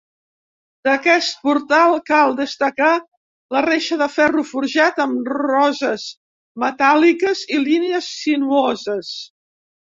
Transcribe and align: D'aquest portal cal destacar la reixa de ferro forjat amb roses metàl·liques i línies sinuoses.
D'aquest 0.87 1.33
portal 1.41 1.97
cal 2.07 2.33
destacar 2.39 2.93
la 3.55 3.61
reixa 3.65 3.97
de 3.99 4.07
ferro 4.13 4.45
forjat 4.53 5.03
amb 5.05 5.29
roses 5.35 6.07
metàl·liques 6.65 7.45
i 7.59 7.61
línies 7.69 8.09
sinuoses. 8.25 9.15